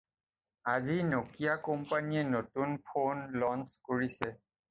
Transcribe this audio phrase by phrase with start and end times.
[0.73, 4.35] আজি ন'কিয়া কোম্পানীয়ে নতুন ফ'ন ল'ঞ্চ কৰিছে।